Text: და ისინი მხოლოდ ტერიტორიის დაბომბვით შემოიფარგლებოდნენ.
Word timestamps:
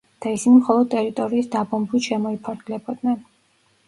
და 0.25 0.29
ისინი 0.35 0.59
მხოლოდ 0.59 0.87
ტერიტორიის 0.93 1.49
დაბომბვით 1.55 2.07
შემოიფარგლებოდნენ. 2.07 3.21